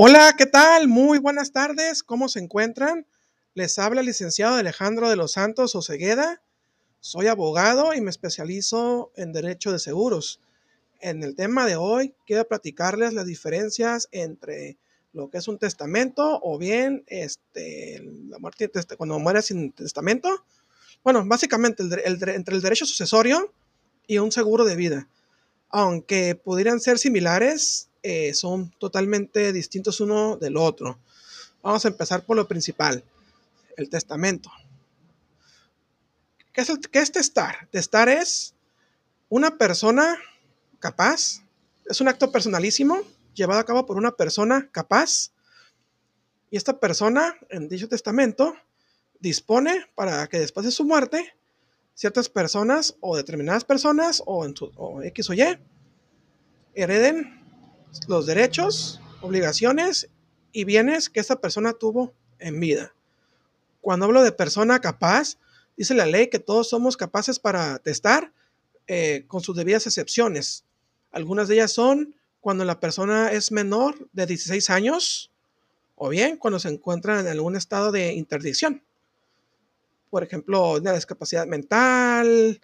[0.00, 0.86] Hola, ¿qué tal?
[0.86, 3.04] Muy buenas tardes, ¿cómo se encuentran?
[3.54, 6.40] Les habla el licenciado Alejandro de los Santos Osegueda.
[7.00, 10.38] Soy abogado y me especializo en derecho de seguros.
[11.00, 14.78] En el tema de hoy quiero platicarles las diferencias entre
[15.12, 20.28] lo que es un testamento o bien este, la muerte, cuando muere sin testamento.
[21.02, 23.52] Bueno, básicamente entre el derecho sucesorio
[24.06, 25.08] y un seguro de vida.
[25.70, 30.98] Aunque pudieran ser similares, eh, son totalmente distintos uno del otro.
[31.62, 33.04] Vamos a empezar por lo principal,
[33.76, 34.50] el testamento.
[36.54, 37.68] ¿Qué es, qué es testar?
[37.70, 38.54] Testar es
[39.28, 40.16] una persona
[40.78, 41.42] capaz,
[41.84, 43.02] es un acto personalísimo
[43.34, 45.30] llevado a cabo por una persona capaz
[46.50, 48.54] y esta persona en dicho testamento
[49.20, 51.34] dispone para que después de su muerte
[51.92, 55.58] ciertas personas o determinadas personas o, en o X o Y
[56.74, 57.38] hereden
[58.06, 60.08] los derechos, obligaciones
[60.52, 62.94] y bienes que esa persona tuvo en vida.
[63.80, 65.38] Cuando hablo de persona capaz,
[65.76, 68.32] dice la ley que todos somos capaces para testar
[68.86, 70.64] eh, con sus debidas excepciones.
[71.10, 75.30] Algunas de ellas son cuando la persona es menor de 16 años
[75.96, 78.82] o bien cuando se encuentra en algún estado de interdicción.
[80.10, 82.60] Por ejemplo, una discapacidad mental,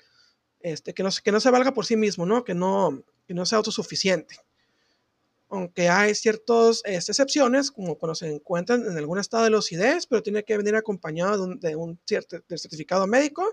[0.60, 2.44] este, que, no, que no se valga por sí mismo, ¿no?
[2.44, 4.36] Que, no, que no sea autosuficiente
[5.54, 10.22] aunque hay ciertas este, excepciones, como cuando se encuentran en algún estado de lucidez, pero
[10.22, 13.48] tiene que venir acompañado de un, cierto certificado médico.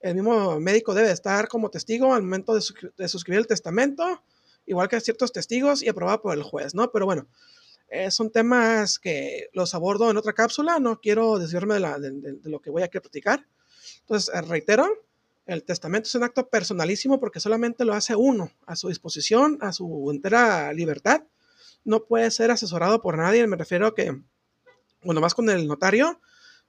[0.00, 4.22] El mismo médico debe estar como testigo al momento de, suscribir el testamento,
[4.66, 6.90] igual que ciertos testigos y aprobado por el juez, ¿no?
[6.90, 7.28] Pero bueno,
[7.88, 12.60] eh, son temas que los abordo en otra cápsula, no quiero desviarme de, de lo
[12.60, 13.46] que voy a platicar.
[14.00, 14.88] Entonces, reitero,
[15.46, 19.72] el testamento es un acto personalísimo porque solamente lo hace uno, a su disposición, a
[19.72, 21.22] su entera libertad.
[21.84, 23.46] No puede ser asesorado por nadie.
[23.46, 24.16] Me refiero a que,
[25.02, 26.20] bueno, más con el notario,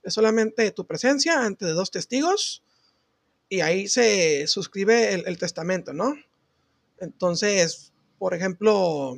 [0.01, 2.63] es solamente tu presencia ante dos testigos
[3.47, 6.15] y ahí se suscribe el, testamento, ¿no?
[6.97, 9.17] Entonces, por ejemplo,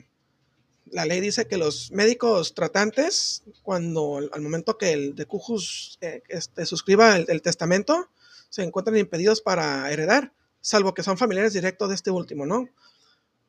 [0.85, 6.21] la ley dice que los médicos tratantes, cuando al momento que el de Cujus eh,
[6.27, 8.09] este, suscriba el testamento,
[8.55, 12.69] se encuentran impedidos para heredar, salvo que son familiares directos de este último, ¿no?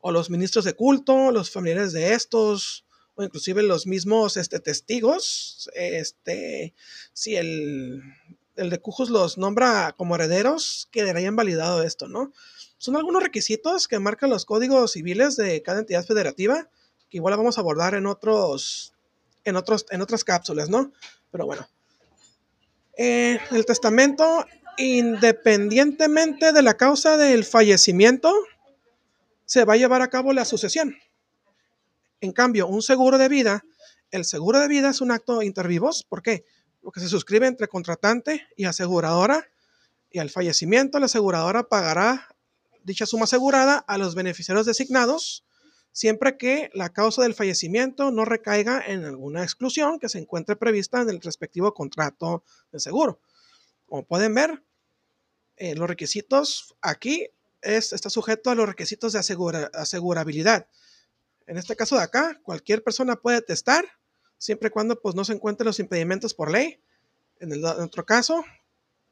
[0.01, 2.85] O los ministros de culto, los familiares de estos,
[3.15, 6.73] o inclusive los mismos este, testigos, este,
[7.13, 8.03] si el,
[8.57, 12.33] el de Cujus los nombra como herederos, quedaría invalidado esto, ¿no?
[12.77, 16.69] Son algunos requisitos que marcan los códigos civiles de cada entidad federativa,
[17.09, 18.93] que igual vamos a abordar en otros,
[19.45, 20.91] en otros, en otras cápsulas, ¿no?
[21.31, 21.65] Pero bueno.
[22.97, 24.43] Eh, el testamento
[24.77, 28.33] independientemente de la causa del fallecimiento,
[29.45, 30.95] se va a llevar a cabo la sucesión.
[32.21, 33.63] En cambio, un seguro de vida,
[34.11, 36.03] el seguro de vida es un acto intervivos.
[36.03, 36.45] ¿Por qué?
[36.81, 39.47] Porque se suscribe entre contratante y aseguradora
[40.11, 42.27] y al fallecimiento la aseguradora pagará
[42.83, 45.43] dicha suma asegurada a los beneficiarios designados
[45.97, 51.01] siempre que la causa del fallecimiento no recaiga en alguna exclusión que se encuentre prevista
[51.01, 53.19] en el respectivo contrato de seguro.
[53.87, 54.63] Como pueden ver,
[55.57, 57.27] eh, los requisitos aquí
[57.61, 59.19] es, está sujeto a los requisitos de
[59.73, 60.67] asegurabilidad.
[61.47, 63.85] En este caso de acá, cualquier persona puede testar,
[64.37, 66.79] siempre y cuando pues, no se encuentren los impedimentos por ley.
[67.39, 68.43] En el otro caso,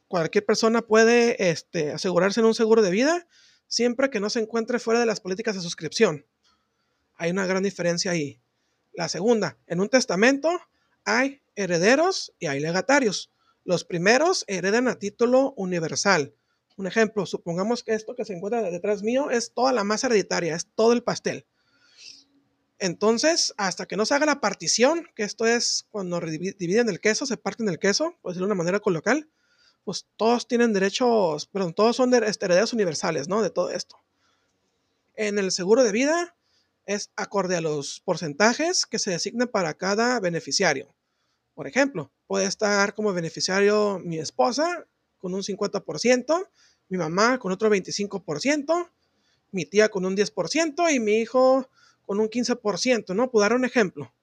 [0.07, 3.27] cualquier persona puede este, asegurarse en un seguro de vida,
[3.67, 6.25] siempre que no se encuentre fuera de las políticas de suscripción.
[7.15, 8.39] Hay una gran diferencia ahí.
[8.93, 10.49] La segunda, en un testamento
[11.05, 13.31] hay herederos y hay legatarios.
[13.65, 16.35] Los primeros heredan a título universal.
[16.77, 20.55] Un ejemplo, supongamos que esto que se encuentra detrás mío es toda la masa hereditaria,
[20.55, 21.47] es todo el pastel.
[22.77, 27.25] Entonces, hasta que no se haga la partición, que esto es cuando dividen el queso,
[27.25, 29.27] se parten el queso, decirlo de una manera coloquial,
[29.83, 33.41] pues todos tienen derechos, perdón, todos son este, herederos universales, ¿no?
[33.41, 33.97] De todo esto.
[35.15, 36.35] En el seguro de vida
[36.85, 40.93] es acorde a los porcentajes que se designen para cada beneficiario.
[41.55, 44.85] Por ejemplo, puede estar como beneficiario mi esposa
[45.19, 46.47] con un 50%,
[46.89, 48.89] mi mamá con otro 25%,
[49.51, 51.69] mi tía con un 10% y mi hijo
[52.05, 53.31] con un 15%, ¿no?
[53.31, 54.13] Puedo dar un ejemplo.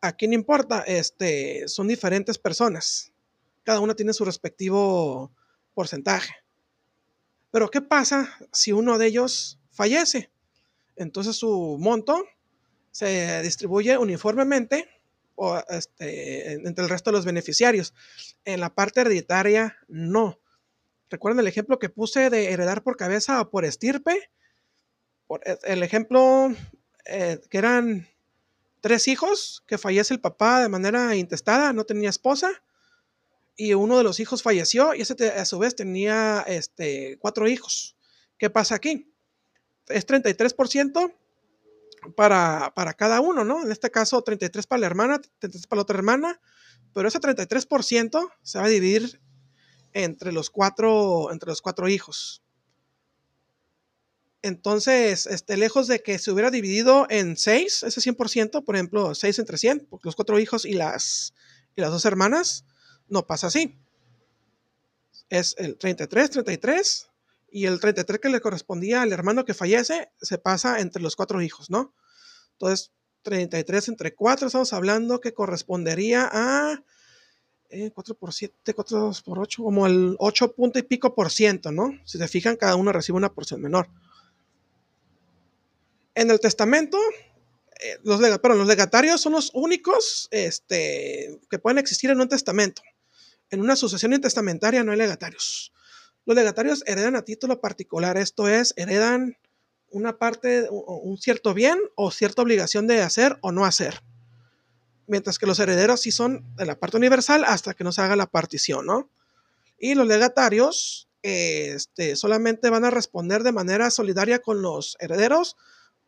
[0.00, 0.80] ¿A quién importa?
[0.86, 3.12] Este, son diferentes personas.
[3.64, 5.32] Cada una tiene su respectivo
[5.74, 6.34] porcentaje.
[7.50, 10.30] Pero ¿qué pasa si uno de ellos fallece?
[10.96, 12.24] Entonces su monto
[12.90, 14.88] se distribuye uniformemente
[15.68, 17.94] este, entre el resto de los beneficiarios.
[18.44, 20.40] En la parte hereditaria, no.
[21.10, 24.30] ¿Recuerdan el ejemplo que puse de heredar por cabeza o por estirpe?
[25.26, 26.54] Por e, el ejemplo
[27.04, 28.08] eh, que eran
[28.80, 32.50] tres hijos, que fallece el papá de manera intestada, no tenía esposa,
[33.56, 37.96] y uno de los hijos falleció y ese a su vez tenía este, cuatro hijos.
[38.38, 39.10] ¿Qué pasa aquí?
[39.88, 41.14] Es 33%
[42.14, 43.62] para, para cada uno, ¿no?
[43.64, 46.40] En este caso, 33 para la hermana, 33 para la otra hermana,
[46.92, 49.20] pero ese 33% se va a dividir
[49.92, 51.28] entre los cuatro,
[51.88, 52.42] hijos.
[54.42, 59.38] Entonces, este, lejos de que se hubiera dividido en 6, ese 100%, por ejemplo, 6
[59.38, 61.34] entre 100, porque los cuatro hijos y las,
[61.74, 62.64] y las dos hermanas,
[63.08, 63.78] no pasa así.
[65.30, 67.08] Es el 33, 33,
[67.50, 71.40] y el 33 que le correspondía al hermano que fallece se pasa entre los cuatro
[71.42, 71.94] hijos, ¿no?
[72.52, 76.82] Entonces, 33 entre 4, estamos hablando que correspondería a
[77.68, 81.72] 4 eh, por 7, 4 por 8, como el 8 punto y pico por ciento,
[81.72, 81.92] ¿no?
[82.04, 83.88] Si se fijan, cada uno recibe una porción menor.
[86.14, 86.98] En el testamento,
[87.80, 92.82] eh, los, los legatarios son los únicos este, que pueden existir en un testamento.
[93.50, 95.72] En una sucesión intestamentaria no hay legatarios.
[96.26, 99.38] Los legatarios heredan a título particular, esto es, heredan
[99.90, 104.02] una parte, un cierto bien o cierta obligación de hacer o no hacer.
[105.06, 108.16] Mientras que los herederos sí son de la parte universal hasta que no se haga
[108.16, 109.08] la partición, ¿no?
[109.78, 115.56] Y los legatarios este, solamente van a responder de manera solidaria con los herederos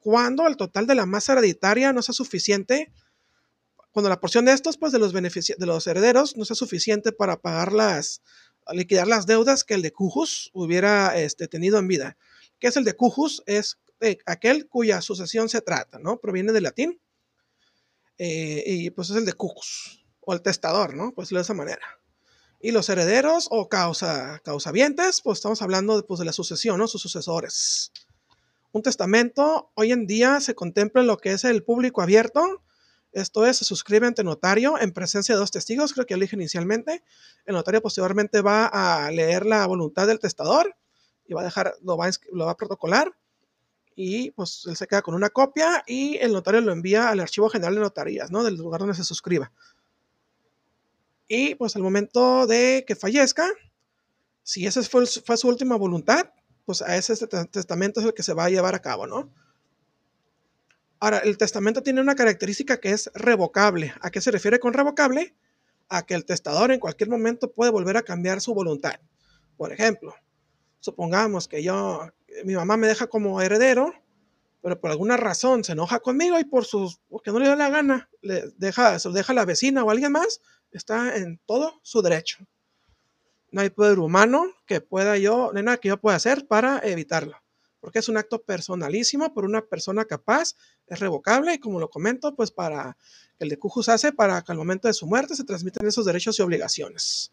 [0.01, 2.93] cuando el total de la masa hereditaria no sea suficiente,
[3.93, 7.41] cuando la porción de estos, pues de los, de los herederos, no sea suficiente para
[7.41, 8.23] pagar las,
[8.73, 12.17] liquidar las deudas que el de Cujus hubiera este, tenido en vida.
[12.59, 13.43] ¿Qué es el de Cujus?
[13.47, 16.19] Es eh, aquel cuya sucesión se trata, ¿no?
[16.19, 17.01] Proviene del latín.
[18.19, 21.13] Eh, y pues es el de Cujus, o el testador, ¿no?
[21.13, 21.87] Pues de esa manera.
[22.61, 26.89] Y los herederos o causa, causavientes, pues estamos hablando pues, de la sucesión, ¿no?
[26.89, 27.93] Sus sucesores.
[28.73, 32.63] Un testamento hoy en día se contempla lo que es el público abierto.
[33.13, 37.03] Esto es, se suscribe ante notario en presencia de dos testigos, creo que elige inicialmente.
[37.47, 40.77] El notario posteriormente va a leer la voluntad del testador
[41.27, 43.13] y va a dejar, lo va a, lo va a protocolar
[44.01, 47.49] y pues él se queda con una copia y el notario lo envía al archivo
[47.49, 48.45] general de notarías, ¿no?
[48.45, 49.51] Del lugar donde se suscriba.
[51.27, 53.49] Y pues al momento de que fallezca,
[54.45, 56.31] si esa fue, fue su última voluntad,
[56.65, 59.33] pues a ese testamento es el que se va a llevar a cabo, ¿no?
[61.01, 63.95] Ahora, el testamento tiene una característica que es revocable.
[64.01, 65.35] ¿A qué se refiere con revocable?
[65.89, 68.95] A que el testador en cualquier momento puede volver a cambiar su voluntad.
[69.57, 70.15] Por ejemplo,
[70.81, 72.09] supongamos que yo,
[72.45, 73.95] mi mamá me deja como heredero,
[74.61, 77.71] pero por alguna razón se enoja conmigo y por sus, porque no le da la
[77.71, 80.41] gana, le deja, se lo deja a la vecina o alguien más,
[80.73, 82.39] está en todo su derecho
[83.51, 86.81] no hay poder humano que pueda yo, no hay nada que yo pueda hacer para
[86.81, 87.37] evitarlo,
[87.81, 90.55] porque es un acto personalísimo por una persona capaz,
[90.87, 92.97] es revocable y como lo comento, pues para
[93.37, 96.05] que el de Cujus hace para que al momento de su muerte se transmiten esos
[96.05, 97.31] derechos y obligaciones.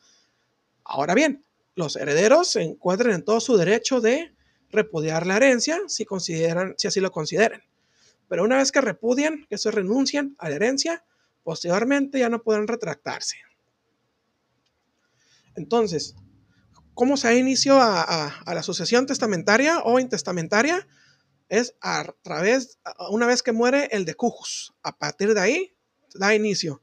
[0.84, 1.46] Ahora bien,
[1.76, 4.36] los herederos se encuentran en todo su derecho de
[4.70, 7.62] repudiar la herencia si consideran, si así lo consideren.
[8.28, 11.04] Pero una vez que repudian, que eso renuncian a la herencia,
[11.44, 13.38] posteriormente ya no pueden retractarse.
[15.56, 16.16] Entonces,
[16.96, 20.88] ¿cómo se da inicio a, la sucesión testamentaria o intestamentaria?
[21.50, 22.80] Es a través,
[23.12, 24.74] una vez que muere el de Cujus.
[24.82, 25.76] A partir de ahí,
[26.16, 26.82] da inicio.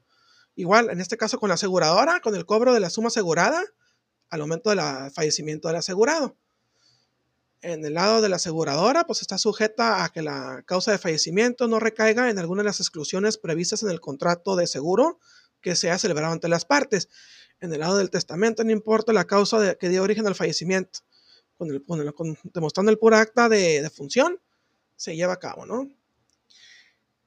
[0.55, 3.65] Igual, en este caso con la aseguradora, con el cobro de la suma asegurada
[4.31, 6.37] al momento del fallecimiento del asegurado.
[7.63, 11.69] En el lado de la aseguradora, pues está sujeta a que la causa de fallecimiento
[11.69, 15.19] no recaiga en alguna de las exclusiones previstas en el contrato de seguro
[15.61, 17.09] que se ha celebrado ante las partes
[17.63, 20.99] en el lado del testamento, no importa la causa que dio origen al fallecimiento,
[21.57, 24.41] con demostrando el puro acta de, función,
[24.97, 25.89] se lleva a cabo, ¿no?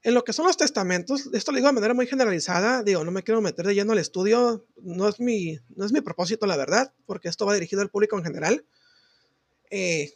[0.04, 3.12] En lo que son los testamentos, esto lo digo de manera muy generalizada, digo, no
[3.12, 6.58] me quiero meter de lleno al estudio, no es mi, no es mi propósito, la
[6.58, 8.66] verdad, porque esto va dirigido al público en general.
[9.72, 10.14] Eh,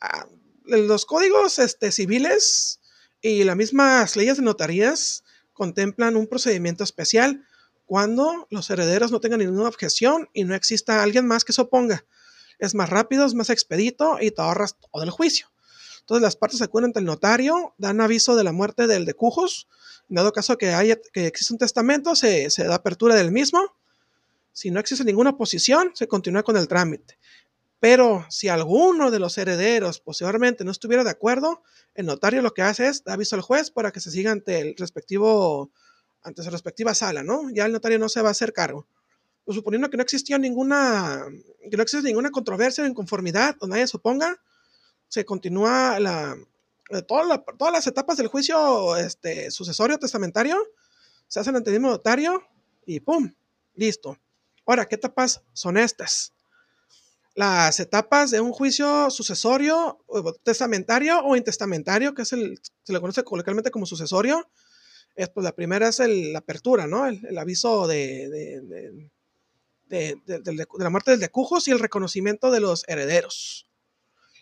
[0.00, 0.26] ah,
[0.64, 2.80] los códigos este, civiles
[3.22, 7.47] y las mismas leyes de notarías contemplan un procedimiento especial
[7.88, 12.04] cuando los herederos no tengan ninguna objeción y no exista alguien más que se oponga.
[12.58, 15.48] Es más rápido, es más expedito y te ahorras todo el juicio.
[16.00, 19.68] Entonces las partes acuden ante el notario, dan aviso de la muerte del de Cujos.
[20.10, 23.74] En dado caso que, haya, que existe un testamento, se, se da apertura del mismo.
[24.52, 27.16] Si no existe ninguna oposición, se continúa con el trámite.
[27.80, 31.62] Pero si alguno de los herederos posteriormente no estuviera de acuerdo,
[31.94, 34.60] el notario lo que hace es dar aviso al juez para que se siga ante
[34.60, 35.70] el respectivo
[36.22, 37.50] ante su respectiva sala, ¿no?
[37.50, 38.86] Ya el notario no se va a hacer cargo.
[39.44, 41.24] Pues suponiendo que no existía ninguna,
[41.70, 44.40] que no existe ninguna controversia o inconformidad o nadie se oponga,
[45.08, 46.36] se continúa la,
[46.90, 50.56] de todas las etapas del juicio este, sucesorio testamentario,
[51.26, 52.42] se hacen ante el mismo notario
[52.86, 53.32] y ¡pum!
[53.74, 54.18] Listo.
[54.66, 56.32] Ahora, ¿qué etapas son estas?
[57.34, 60.04] Las etapas de un juicio sucesorio,
[60.42, 64.50] testamentario o intestamentario, que es el, se le conoce coloquialmente como sucesorio,
[65.18, 67.04] es, pues la primera es la apertura, ¿no?
[67.06, 68.28] El, aviso de,
[69.88, 70.16] de,
[70.78, 73.68] la muerte del decujos y el reconocimiento de los herederos.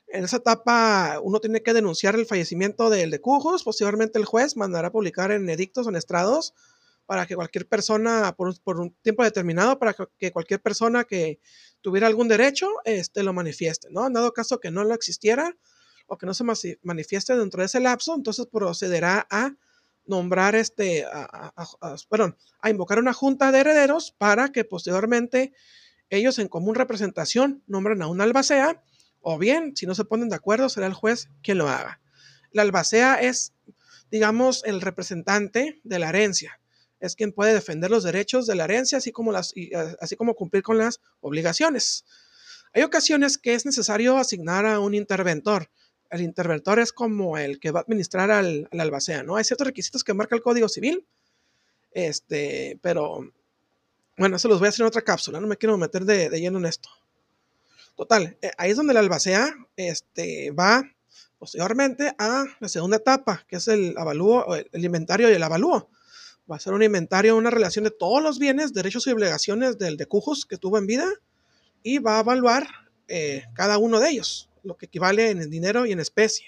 [0.08, 4.92] En esa etapa uno tiene que denunciar el fallecimiento del decujos, posteriormente el juez mandará
[4.92, 6.52] publicar en edictos o en estrados
[7.06, 11.40] para que cualquier persona, por, un tiempo determinado, para que, cualquier persona que
[11.80, 14.06] tuviera algún derecho, este, lo manifieste, ¿no?
[14.06, 15.56] En dado caso que no lo existiera
[16.06, 16.44] o que no se
[16.82, 19.54] manifieste dentro de ese lapso, entonces procederá a
[20.06, 21.52] nombrar este, a,
[22.08, 25.52] perdón, a invocar una junta de herederos para que posteriormente
[26.10, 28.82] ellos en común representación nombren a un albacea
[29.20, 32.00] o bien, si no se ponen de acuerdo, será el juez quien lo haga.
[32.52, 33.52] La albacea es,
[34.08, 36.60] digamos, el representante de la herencia.
[37.00, 39.52] Es quien puede defender los derechos de la herencia, así como, las,
[40.00, 42.04] así como cumplir con las obligaciones.
[42.72, 45.70] Hay ocasiones que es necesario asignar a un interventor.
[46.10, 49.36] El interventor es como el que va a administrar al, albacea, ¿no?
[49.36, 51.06] Hay ciertos requisitos que marca el Código Civil,
[51.92, 53.32] este, pero
[54.16, 56.58] bueno, eso los voy a hacer en otra cápsula, no me quiero meter de lleno
[56.58, 56.88] en esto.
[57.96, 60.84] Total, eh, ahí es donde el albacea este, va
[61.38, 65.88] posteriormente a la segunda etapa, que es el avalúo, el inventario y el avalúo.
[66.50, 69.96] Va a ser un inventario, una relación de todos los bienes, derechos y obligaciones del
[69.96, 71.08] de Cujos que tuvo en vida
[71.82, 72.68] y va a evaluar
[73.08, 76.46] eh, cada uno de ellos, lo que equivale en dinero y en especie.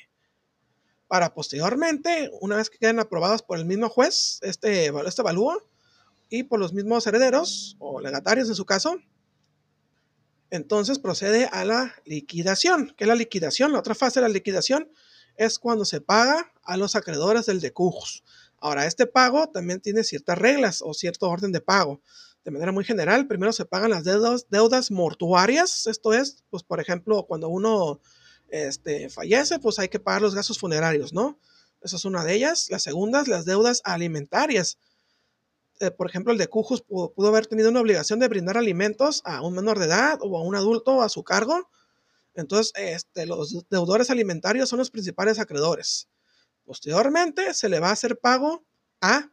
[1.06, 5.62] Para posteriormente, una vez que queden aprobados por el mismo juez, este, este avalúo,
[6.28, 9.00] y por los mismos herederos o legatarios en su caso,
[10.50, 12.94] entonces procede a la liquidación.
[12.96, 13.72] ¿Qué es la liquidación?
[13.72, 14.90] La otra fase de la liquidación
[15.36, 18.24] es cuando se paga a los acreedores del decujos.
[18.60, 22.00] Ahora, este pago también tiene ciertas reglas o cierto orden de pago.
[22.48, 25.86] De manera muy general, primero se pagan las deudas, deudas mortuarias.
[25.86, 28.00] Esto es, pues, por ejemplo, cuando uno
[28.48, 31.38] este, fallece, pues hay que pagar los gastos funerarios, ¿no?
[31.82, 32.68] Esa es una de ellas.
[32.70, 34.78] La segunda, las deudas alimentarias.
[35.80, 39.42] Eh, por ejemplo, el de Cujus pudo, haber tenido una obligación de brindar alimentos a
[39.42, 41.68] un menor de edad o a un adulto a su cargo.
[42.32, 46.08] Entonces, este, los deudores alimentarios son los principales acreedores.
[46.64, 48.64] Posteriormente, se le va a hacer pago
[49.02, 49.30] a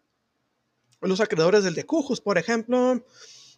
[1.10, 2.22] los acreedores del de Cujus.
[2.22, 3.04] Por ejemplo,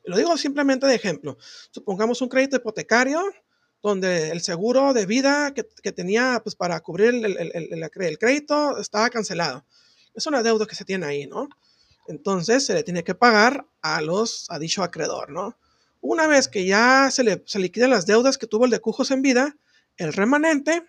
[0.05, 1.37] lo digo simplemente de ejemplo.
[1.71, 3.21] Supongamos un crédito hipotecario
[3.81, 9.65] donde el seguro de vida que, tenía pues, para cubrir el, crédito estaba cancelado.
[10.13, 11.47] Es una deuda que se tiene ahí, ¿no?
[12.07, 15.57] Entonces se le tiene que pagar a los, a dicho acreedor, ¿no?
[16.01, 19.11] Una vez que ya se le se liquidan las deudas que tuvo el de Cujos
[19.11, 19.57] en vida,
[19.97, 20.83] el remanente,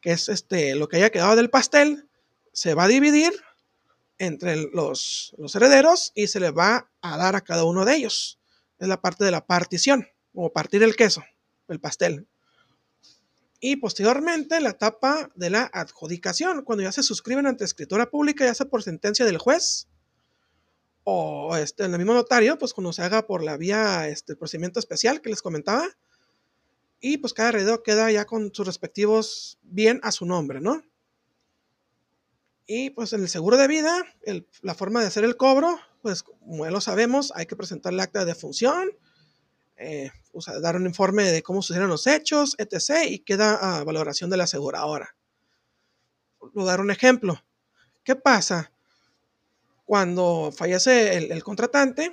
[0.00, 2.08] que es este, lo que haya quedado del pastel,
[2.52, 3.32] se va a dividir
[4.20, 8.38] entre los, herederos y se le va a dar a cada uno de ellos.
[8.78, 11.24] Es la parte de la partición, o partir el queso,
[11.68, 12.28] el pastel.
[13.60, 18.54] Y posteriormente la etapa de la adjudicación, cuando ya se suscriben ante escritura pública, ya
[18.54, 19.88] sea por sentencia del juez
[21.04, 24.80] o este, en el mismo notario, pues cuando se haga por la vía, este, procedimiento
[24.80, 25.88] especial que les comentaba,
[27.00, 30.82] y pues cada heredero queda ya con sus respectivos bien a su nombre, ¿no?
[32.72, 34.00] Y pues el seguro de vida,
[34.62, 37.98] la forma de hacer el cobro, pues como ya lo sabemos, hay que presentar el
[37.98, 38.90] acta de función,
[39.76, 40.12] eh,
[40.62, 43.08] dar un informe de cómo sucedieron los hechos, etc.
[43.08, 45.16] Y queda a valoración de la aseguradora.
[46.38, 47.42] Voy a dar un ejemplo.
[48.04, 48.70] ¿Qué pasa
[49.84, 52.12] cuando fallece el, contratante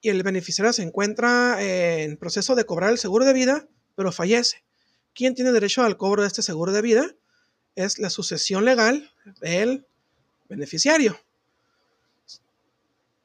[0.00, 4.64] y el beneficiario se encuentra en proceso de cobrar el seguro de vida, pero fallece.
[5.14, 7.14] ¿Quién tiene derecho al cobro de este seguro de vida?
[7.76, 9.86] Es la sucesión legal del
[10.48, 11.16] beneficiario.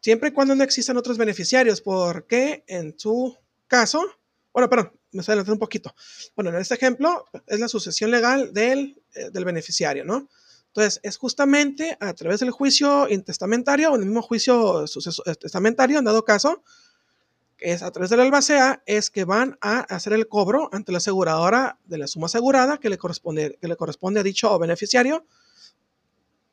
[0.02, 4.04] Siempre y cuando no existan otros beneficiarios, porque en su caso,
[4.54, 5.96] bueno, perdón, me estoy adelantando un poquito.
[6.36, 10.30] Bueno, en este ejemplo es la sucesión legal del, eh, del beneficiario, ¿no?
[10.68, 16.06] Entonces, es justamente a través del juicio intestamentario o el mismo juicio eh, testamentario, en
[16.06, 16.64] dado caso,
[17.62, 20.98] es a través de la albacea, es que van a hacer el cobro ante la
[20.98, 25.26] aseguradora de la suma asegurada que le corresponde, que le corresponde a dicho beneficiario,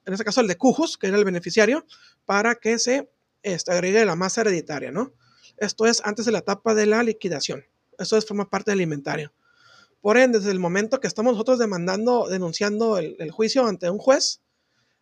[0.04, 1.84] en este caso el de Cujus, que era el beneficiario,
[2.24, 3.10] para que se
[3.42, 5.12] este, agregue la masa hereditaria, ¿no?
[5.58, 7.64] Esto es antes de la etapa de la liquidación.
[7.98, 9.32] Esto es, forma parte del inventario.
[10.00, 14.40] Por ende, desde el momento que estamos nosotros demandando, denunciando el, juicio ante un juez,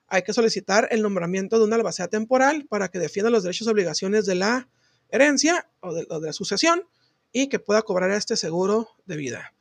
[0.08, 3.70] hay que solicitar el nombramiento de una albacea temporal para que defienda los derechos y
[3.70, 4.68] obligaciones de la
[5.10, 6.84] herencia o de, la sucesión
[7.32, 9.52] y que pueda cobrar este seguro de vida.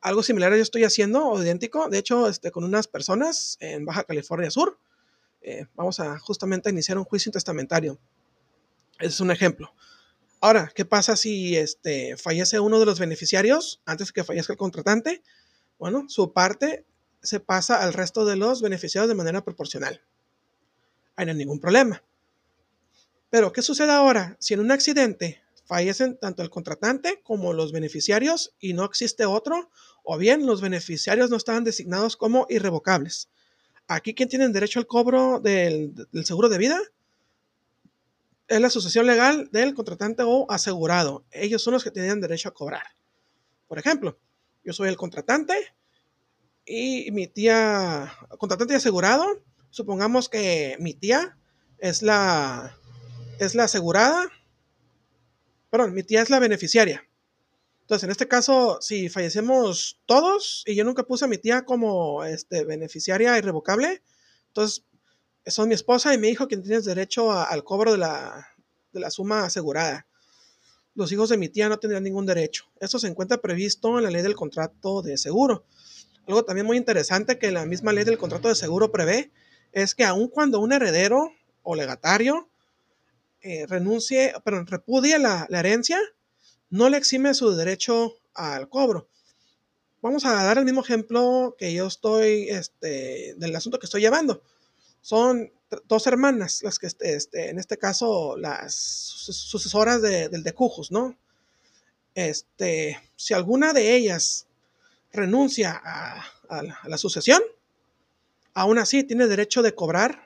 [0.00, 4.04] Algo similar yo estoy haciendo, o idéntico, de hecho, este, con unas personas en Baja
[4.04, 4.78] California Sur.
[5.40, 7.98] Eh, vamos a justamente iniciar un juicio intestamentario.
[8.98, 9.72] Ese es un ejemplo.
[10.40, 15.22] Ahora, ¿qué pasa si este, fallece uno de los beneficiarios antes que fallezca el contratante?
[15.78, 16.84] Bueno, su parte
[17.22, 20.02] se pasa al resto de los beneficiarios de manera proporcional.
[21.16, 22.02] Ahí no hay ningún problema.
[23.30, 24.36] Pero, ¿qué sucede ahora?
[24.38, 29.70] Si en un accidente fallecen tanto el contratante como los beneficiarios y no existe otro,
[30.04, 33.28] o bien los beneficiarios no estaban designados como irrevocables.
[33.88, 35.92] Aquí, ¿quién tiene derecho al cobro del,
[36.24, 36.80] seguro de vida?
[38.46, 41.24] Es la sucesión legal del contratante o asegurado.
[41.32, 42.86] Ellos son los que tienen derecho a cobrar.
[43.66, 44.18] Por ejemplo,
[44.64, 45.54] yo soy el contratante
[46.64, 49.26] y mi tía, contratante y asegurado,
[49.70, 51.36] supongamos que mi tía
[51.78, 52.76] es la,
[53.38, 54.30] es la asegurada,
[55.70, 57.06] perdón, mi tía es la beneficiaria.
[57.82, 62.24] Entonces, en este caso, si fallecemos todos y yo nunca puse a mi tía como
[62.24, 64.02] este, beneficiaria irrevocable,
[64.48, 64.84] entonces
[65.46, 68.48] son mi esposa y mi hijo quien tienen derecho al cobro de la,
[68.92, 70.06] de la suma asegurada.
[70.94, 72.64] Los hijos de mi tía no tendrían ningún derecho.
[72.80, 75.64] Eso se encuentra previsto en la ley del contrato de seguro.
[76.26, 79.30] Algo también muy interesante que la misma ley del contrato de seguro prevé
[79.70, 82.48] es que aun cuando un heredero o legatario
[83.46, 86.00] eh, renuncie, pero repudie la, herencia,
[86.70, 89.08] no le exime su derecho al cobro.
[90.02, 94.42] Vamos a dar el mismo ejemplo que yo estoy, este, del asunto que estoy llevando.
[95.00, 95.52] Son
[95.86, 101.16] dos hermanas, las que, este, este, en este caso, las sucesoras del de Cujos, ¿no?
[102.16, 104.46] Este, si alguna de ellas
[105.12, 106.24] renuncia a,
[106.84, 107.40] la, sucesión,
[108.54, 110.25] aún así tiene derecho de cobrar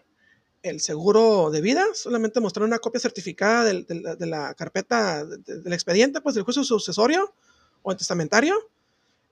[0.63, 6.35] el seguro de vida, solamente mostrar una copia certificada de la carpeta del expediente, pues
[6.35, 7.33] del juicio sucesorio
[7.83, 8.57] o testamentario,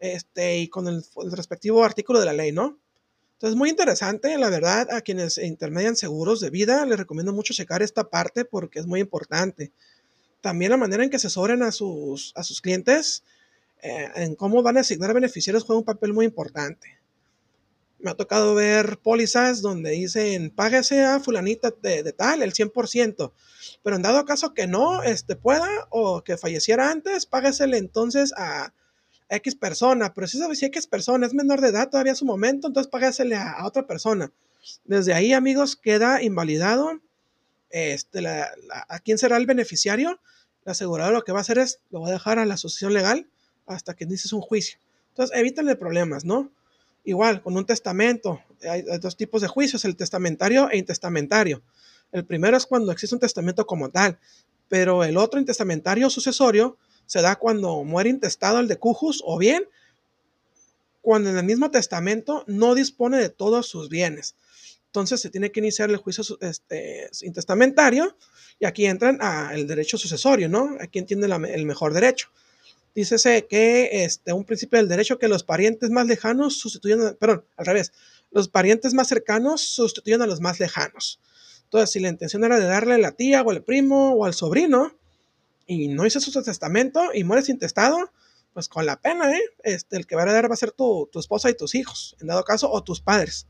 [0.00, 2.78] este, y con el, respectivo artículo de la ley, ¿no?
[3.35, 7.82] Entonces, muy interesante, la verdad, a quienes intermedian seguros de vida, les recomiendo mucho checar
[7.82, 9.70] esta parte porque es muy importante.
[10.40, 13.22] También la manera en que asesoren a sus, a sus clientes
[13.83, 16.97] eh, en cómo van a asignar beneficiarios juega un papel muy importante.
[18.00, 23.32] Me ha tocado ver pólizas donde dicen páguese a fulanita de, tal el 100%,
[23.82, 28.72] pero en dado caso que no este, pueda o que falleciera antes, páguesele entonces a
[29.28, 32.66] X persona, pero si si X persona es menor de edad todavía a su momento,
[32.66, 34.32] entonces págasele a, otra persona.
[34.84, 37.00] Desde ahí, amigos, queda invalidado
[37.70, 40.18] este, a quién será el beneficiario.
[40.64, 42.94] El asegurador lo que va a hacer es, lo va a dejar a la asociación
[42.94, 43.28] legal
[43.66, 44.78] hasta que dices un juicio.
[45.11, 46.50] Entonces, evítenle problemas, ¿no?
[47.09, 51.62] Igual, con un testamento, hay, dos tipos de juicios, el testamentario e intestamentario.
[52.12, 54.18] El primero es cuando existe un testamento como tal,
[54.68, 59.64] pero el otro intestamentario sucesorio se da cuando muere intestado el de Cujus o bien
[61.01, 64.35] cuando en el mismo testamento no dispone de todos sus bienes.
[64.85, 68.18] Entonces se tiene que iniciar el juicio este, intestamentario
[68.59, 69.18] y aquí entran
[69.55, 70.77] el derecho sucesorio, ¿no?
[70.79, 72.29] Aquí entiende el mejor derecho
[72.98, 77.66] dícese que este, un principio del derecho que los parientes más lejanos sustituyen, perdón, al
[77.66, 77.92] revés,
[78.32, 81.20] los parientes más cercanos sustituyen a los más lejanos.
[81.62, 84.34] Entonces, si la intención era de darle a la tía o al primo o al
[84.34, 84.96] sobrino
[85.64, 88.11] y no hizo su testamento y mueres intestado,
[88.52, 89.42] pues con la pena, ¿eh?
[89.62, 92.16] Este, el que va a heredar va a ser tu, tu esposa y tus hijos,
[92.20, 93.46] en dado caso, o tus padres,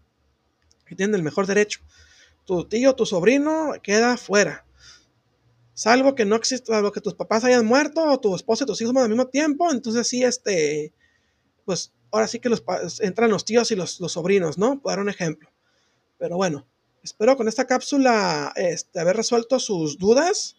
[0.84, 1.80] que tienen el mejor derecho.
[2.44, 4.66] Tu tío, tu sobrino queda fuera
[5.78, 8.82] salvo que no exista, salvo que tus papás hayan muerto o tu esposa y tus
[8.82, 10.92] hijos al mismo tiempo, entonces sí, este,
[11.64, 12.64] pues ahora sí que los,
[12.98, 14.82] entran los tíos y los, sobrinos, ¿no?
[14.82, 15.52] Por dar un ejemplo.
[16.18, 16.66] Pero bueno,
[17.04, 20.56] espero con esta cápsula este, haber resuelto sus dudas.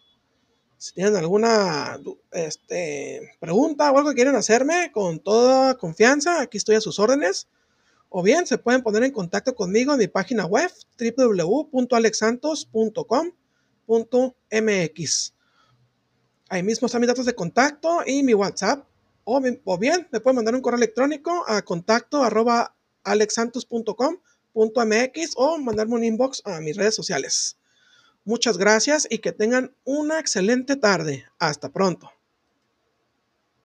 [0.78, 2.00] Si tienen alguna
[2.32, 7.50] este, pregunta o algo que quieren hacerme, con toda confianza, aquí estoy a sus órdenes.
[8.08, 13.32] O bien se pueden poner en contacto conmigo en mi página web www.alexsantos.com
[13.90, 15.34] mx
[16.50, 18.86] Ahí mismo están mis datos de contacto y mi WhatsApp.
[19.24, 19.40] O,
[19.78, 26.42] bien me pueden mandar un correo electrónico a contacto arroba alexsantos.com.mx o mandarme un inbox
[26.46, 27.58] a mis redes sociales.
[28.26, 31.26] Muchas gracias y que tengan una excelente tarde.
[31.38, 32.12] Hasta pronto.